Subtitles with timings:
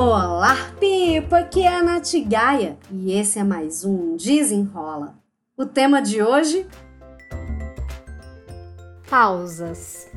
[0.00, 1.38] Olá, Pipa!
[1.38, 5.18] Aqui é a Nath Gaia e esse é mais um Desenrola.
[5.56, 6.68] O tema de hoje?
[9.10, 10.08] Pausas.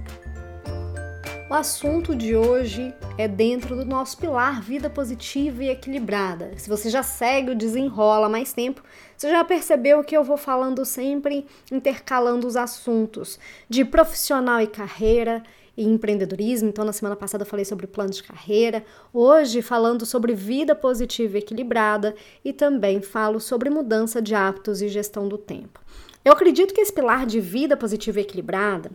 [1.49, 6.51] O assunto de hoje é dentro do nosso pilar vida positiva e equilibrada.
[6.57, 8.83] Se você já segue o Desenrola há mais tempo,
[9.17, 15.41] você já percebeu que eu vou falando sempre intercalando os assuntos de profissional e carreira
[15.75, 16.69] e empreendedorismo.
[16.69, 18.83] Então, na semana passada falei sobre plano de carreira.
[19.13, 24.87] Hoje, falando sobre vida positiva e equilibrada e também falo sobre mudança de hábitos e
[24.87, 25.79] gestão do tempo.
[26.23, 28.91] Eu acredito que esse pilar de vida positiva e equilibrada,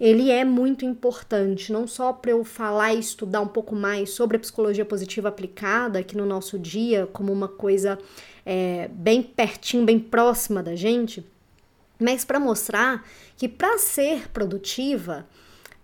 [0.00, 4.36] ele é muito importante, não só para eu falar e estudar um pouco mais sobre
[4.36, 7.96] a psicologia positiva aplicada aqui no nosso dia, como uma coisa
[8.44, 11.24] é, bem pertinho, bem próxima da gente,
[12.00, 15.26] mas para mostrar que para ser produtiva,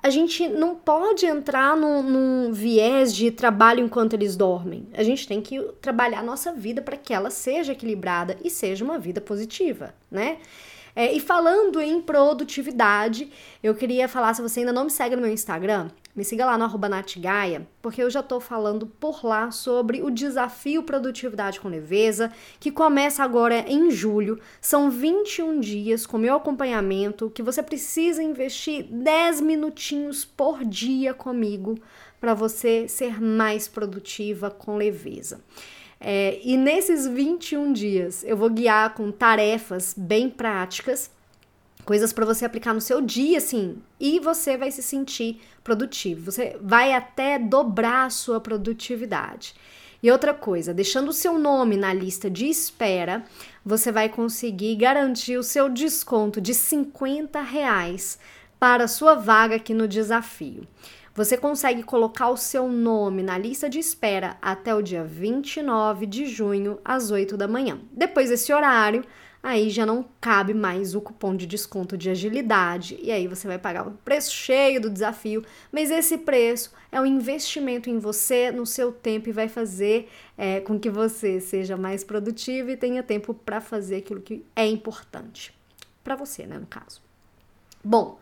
[0.03, 4.87] a gente não pode entrar num, num, viés de trabalho enquanto eles dormem.
[4.95, 8.85] A gente tem que trabalhar a nossa vida para que ela seja equilibrada e seja
[8.85, 10.39] uma vida positiva, né?
[10.97, 13.31] É, e falando em produtividade,
[13.63, 16.59] eu queria falar, se você ainda não me segue no meu Instagram, me siga lá
[16.59, 21.69] no arroba Natgaia, porque eu já tô falando por lá sobre o desafio Produtividade com
[21.69, 24.39] Leveza, que começa agora em julho.
[24.61, 31.79] São 21 dias com meu acompanhamento, que você precisa investir 10 minutinhos por dia comigo
[32.21, 35.41] para você ser mais produtiva com leveza.
[36.01, 41.11] É, e nesses 21 dias eu vou guiar com tarefas bem práticas,
[41.85, 46.31] coisas para você aplicar no seu dia, assim, e você vai se sentir produtivo.
[46.31, 49.55] Você vai até dobrar a sua produtividade.
[50.03, 53.23] E outra coisa, deixando o seu nome na lista de espera,
[53.65, 58.19] você vai conseguir garantir o seu desconto de 50 reais
[58.59, 60.67] para a sua vaga aqui no desafio.
[61.15, 66.25] Você consegue colocar o seu nome na lista de espera até o dia 29 de
[66.27, 67.79] junho, às 8 da manhã.
[67.93, 69.05] Depois desse horário,
[69.43, 73.59] aí já não cabe mais o cupom de desconto de agilidade e aí você vai
[73.59, 78.67] pagar o preço cheio do desafio, mas esse preço é um investimento em você, no
[78.67, 83.33] seu tempo e vai fazer é, com que você seja mais produtivo e tenha tempo
[83.33, 85.55] para fazer aquilo que é importante
[86.05, 87.01] para você, né, no caso.
[87.83, 88.19] Bom,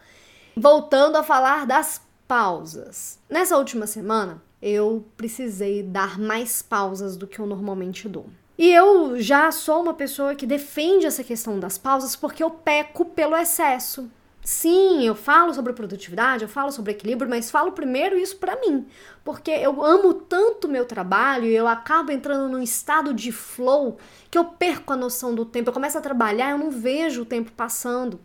[0.57, 3.19] voltando a falar das pausas.
[3.29, 8.27] Nessa última semana, eu precisei dar mais pausas do que eu normalmente dou.
[8.59, 13.05] E eu já sou uma pessoa que defende essa questão das pausas porque eu peco
[13.05, 14.11] pelo excesso.
[14.43, 18.87] Sim, eu falo sobre produtividade, eu falo sobre equilíbrio, mas falo primeiro isso para mim,
[19.23, 23.99] porque eu amo tanto meu trabalho e eu acabo entrando num estado de flow
[24.31, 25.69] que eu perco a noção do tempo.
[25.69, 28.19] Eu começo a trabalhar, eu não vejo o tempo passando.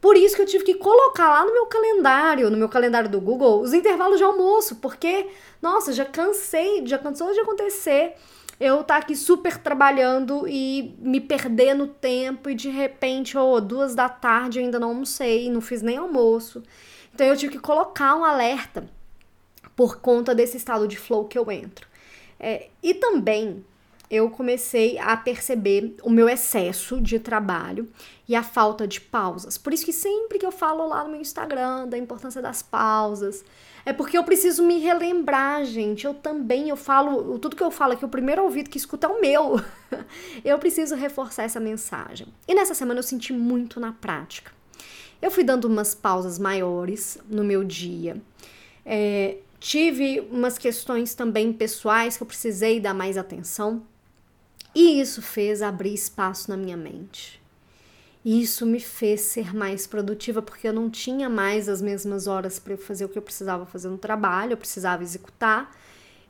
[0.00, 3.20] Por isso que eu tive que colocar lá no meu calendário, no meu calendário do
[3.20, 5.26] Google, os intervalos de almoço, porque,
[5.60, 8.14] nossa, já cansei, já cansou de acontecer
[8.62, 13.92] eu tá aqui super trabalhando e me perder no tempo e de repente, oh, duas
[13.92, 16.62] da tarde ainda não almocei, não fiz nem almoço.
[17.12, 18.88] Então eu tive que colocar um alerta
[19.74, 21.88] por conta desse estado de flow que eu entro.
[22.38, 23.64] É, e também
[24.12, 27.88] eu comecei a perceber o meu excesso de trabalho
[28.28, 29.56] e a falta de pausas.
[29.56, 33.42] Por isso que sempre que eu falo lá no meu Instagram da importância das pausas,
[33.86, 36.04] é porque eu preciso me relembrar, gente.
[36.04, 39.10] Eu também, eu falo, tudo que eu falo aqui, o primeiro ouvido que escuta é
[39.10, 39.58] o meu.
[40.44, 42.26] eu preciso reforçar essa mensagem.
[42.46, 44.52] E nessa semana eu senti muito na prática.
[45.22, 48.20] Eu fui dando umas pausas maiores no meu dia.
[48.84, 53.82] É, tive umas questões também pessoais que eu precisei dar mais atenção.
[54.74, 57.40] E isso fez abrir espaço na minha mente.
[58.24, 62.76] Isso me fez ser mais produtiva porque eu não tinha mais as mesmas horas para
[62.76, 65.76] fazer o que eu precisava fazer no trabalho, eu precisava executar.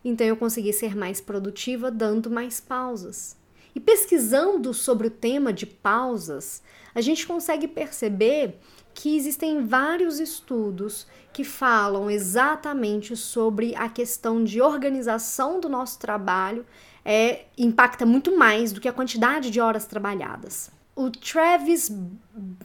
[0.05, 3.37] Então eu consegui ser mais produtiva dando mais pausas.
[3.75, 6.63] E pesquisando sobre o tema de pausas,
[6.95, 8.59] a gente consegue perceber
[8.95, 16.67] que existem vários estudos que falam exatamente sobre a questão de organização do nosso trabalho
[17.05, 20.71] é, impacta muito mais do que a quantidade de horas trabalhadas.
[20.95, 21.91] O Travis.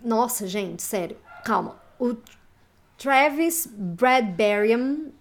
[0.04, 1.76] Nossa, gente, sério, calma.
[2.00, 2.16] O
[2.98, 5.14] Travis Bradbury,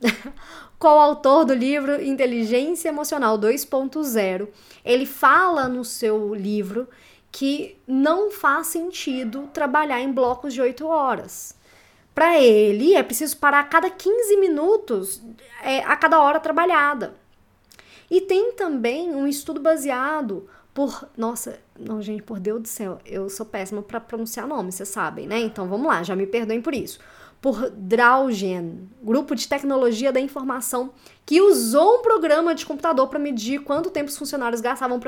[0.79, 4.49] coautor do livro Inteligência Emocional 2.0,
[4.85, 6.89] ele fala no seu livro
[7.31, 11.55] que não faz sentido trabalhar em blocos de 8 horas.
[12.15, 15.23] Para ele, é preciso parar a cada 15 minutos
[15.63, 17.15] é, a cada hora trabalhada.
[18.11, 21.09] E tem também um estudo baseado por.
[21.17, 25.27] Nossa, não, gente, por Deus do céu, eu sou péssima para pronunciar nome, vocês sabem,
[25.27, 25.39] né?
[25.41, 27.01] Então vamos lá, já me perdoem por isso.
[27.41, 30.93] Por Draugen, grupo de tecnologia da informação,
[31.25, 35.01] que usou um programa de computador para medir quanto tempo os funcionários gastavam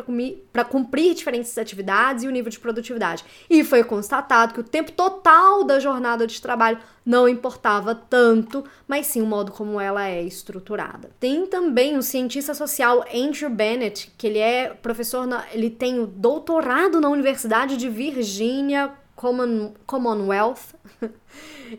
[0.53, 3.25] para cumprir diferentes atividades e o nível de produtividade.
[3.49, 9.07] E foi constatado que o tempo total da jornada de trabalho não importava tanto, mas
[9.07, 11.11] sim o modo como ela é estruturada.
[11.21, 16.07] Tem também o cientista social Andrew Bennett, que ele é professor, na, ele tem o
[16.07, 20.77] doutorado na Universidade de Virgínia Common, Commonwealth.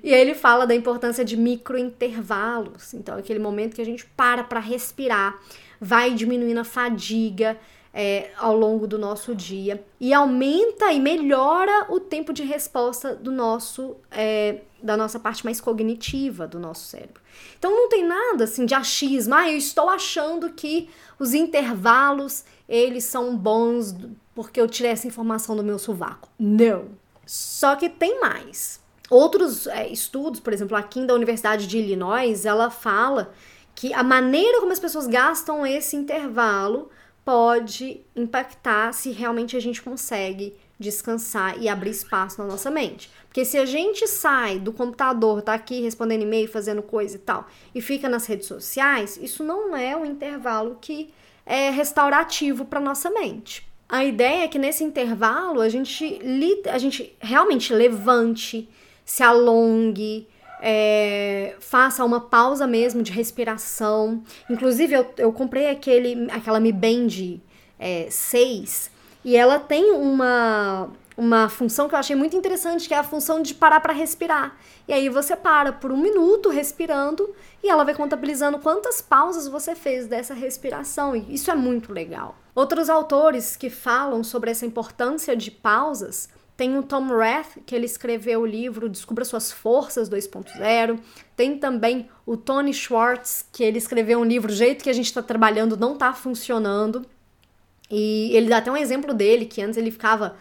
[0.04, 2.94] e ele fala da importância de microintervalos.
[2.94, 5.40] Então, aquele momento que a gente para para respirar,
[5.80, 7.58] vai diminuindo a fadiga
[7.94, 13.32] é, ao longo do nosso dia e aumenta e melhora o tempo de resposta do
[13.32, 17.22] nosso é, da nossa parte mais cognitiva do nosso cérebro.
[17.58, 19.34] Então não tem nada assim de achismo.
[19.34, 23.96] Ah, eu estou achando que os intervalos eles são bons
[24.36, 26.30] porque eu tirei essa informação do meu sovaco.
[26.38, 26.99] Não.
[27.32, 28.82] Só que tem mais.
[29.08, 33.32] Outros é, estudos, por exemplo, aqui da Universidade de Illinois, ela fala
[33.76, 36.90] que a maneira como as pessoas gastam esse intervalo
[37.24, 43.12] pode impactar se realmente a gente consegue descansar e abrir espaço na nossa mente.
[43.28, 47.46] Porque se a gente sai do computador, tá aqui respondendo e-mail, fazendo coisa e tal,
[47.76, 51.14] e fica nas redes sociais, isso não é um intervalo que
[51.46, 53.69] é restaurativo para nossa mente.
[53.90, 56.22] A ideia é que nesse intervalo a gente,
[56.70, 58.70] a gente realmente levante,
[59.04, 60.28] se alongue,
[60.62, 64.24] é, faça uma pausa mesmo de respiração.
[64.48, 67.40] Inclusive, eu, eu comprei aquele, aquela Mi Band
[67.80, 72.98] é, 6 e ela tem uma, uma função que eu achei muito interessante, que é
[72.98, 74.56] a função de parar para respirar.
[74.88, 77.30] E aí você para por um minuto respirando
[77.64, 81.16] e ela vai contabilizando quantas pausas você fez dessa respiração.
[81.16, 82.36] E isso é muito legal.
[82.56, 86.30] Outros autores que falam sobre essa importância de pausas
[86.60, 91.00] tem o Tom Rath, que ele escreveu o livro Descubra Suas Forças 2.0.
[91.34, 95.06] Tem também o Tony Schwartz, que ele escreveu um livro O jeito que a gente
[95.06, 97.06] está trabalhando não está funcionando.
[97.90, 100.36] E ele dá até um exemplo dele, que antes ele ficava,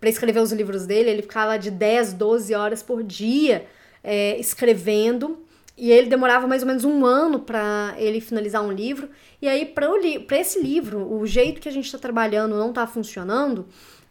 [0.00, 3.66] para escrever os livros dele, ele ficava de 10, 12 horas por dia
[4.02, 5.44] é, escrevendo.
[5.76, 9.10] E ele demorava mais ou menos um ano para ele finalizar um livro.
[9.42, 13.66] E aí, para esse livro, o jeito que a gente está trabalhando não está funcionando,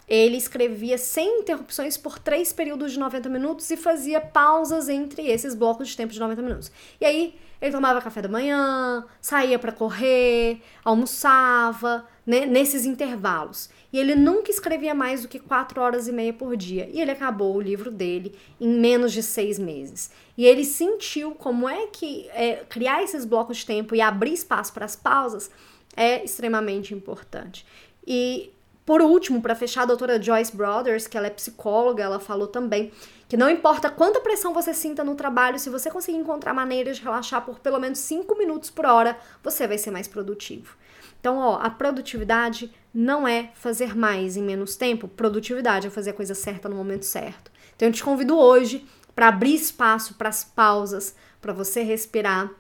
[0.08, 5.56] ele escrevia sem interrupções por três períodos de 90 minutos e fazia pausas entre esses
[5.56, 6.72] blocos de tempo de 90 minutos.
[7.00, 13.70] E aí, ele tomava café da manhã, saía para correr, almoçava, né, nesses intervalos.
[13.92, 16.90] E ele nunca escrevia mais do que quatro horas e meia por dia.
[16.92, 20.12] E ele acabou o livro dele em menos de seis meses.
[20.38, 24.74] E ele sentiu como é que é, criar esses blocos de tempo e abrir espaço
[24.74, 25.52] para as pausas
[25.96, 27.66] é extremamente importante.
[28.06, 28.52] E
[28.86, 32.92] por último, para fechar, a doutora Joyce Brothers, que ela é psicóloga, ela falou também
[33.30, 37.04] que não importa quanta pressão você sinta no trabalho, se você conseguir encontrar maneiras de
[37.04, 40.76] relaxar por pelo menos 5 minutos por hora, você vai ser mais produtivo.
[41.24, 46.14] Então, ó, a produtividade não é fazer mais em menos tempo, produtividade é fazer a
[46.14, 47.50] coisa certa no momento certo.
[47.74, 48.86] Então, eu te convido hoje
[49.16, 52.52] para abrir espaço para as pausas, para você respirar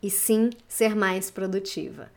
[0.00, 2.08] e sim ser mais produtiva.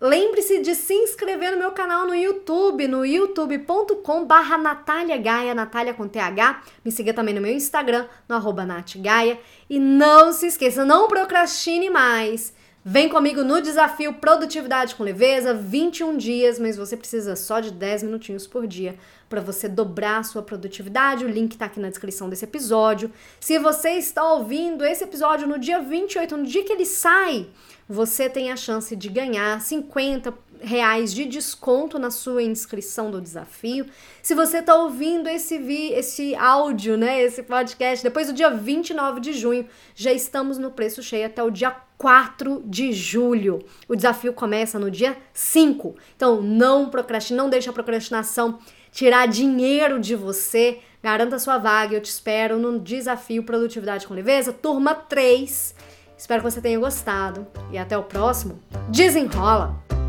[0.00, 5.94] Lembre-se de se inscrever no meu canal no YouTube, no youtube.com barra Natália Gaia, Natália
[5.94, 6.62] com TH.
[6.84, 8.64] Me siga também no meu Instagram, no arroba
[8.98, 9.40] Gaia.
[9.68, 12.54] E não se esqueça, não procrastine mais.
[12.86, 18.02] Vem comigo no desafio Produtividade com Leveza, 21 dias, mas você precisa só de 10
[18.02, 21.24] minutinhos por dia para você dobrar a sua produtividade.
[21.24, 23.10] O link está aqui na descrição desse episódio.
[23.40, 27.46] Se você está ouvindo esse episódio no dia 28, no dia que ele sai,
[27.88, 33.86] você tem a chance de ganhar 50 reais de desconto na sua inscrição do desafio.
[34.22, 39.20] Se você está ouvindo esse, vi, esse áudio, né, esse podcast, depois do dia 29
[39.20, 43.64] de junho, já estamos no preço cheio até o dia 4 de julho.
[43.88, 45.94] O desafio começa no dia 5.
[46.16, 48.58] Então não procrastine, não deixe a procrastinação
[48.90, 50.78] tirar dinheiro de você.
[51.02, 51.96] Garanta sua vaga.
[51.96, 55.74] Eu te espero no desafio Produtividade com Leveza, turma 3.
[56.16, 58.60] Espero que você tenha gostado e até o próximo.
[58.88, 60.03] Desenrola!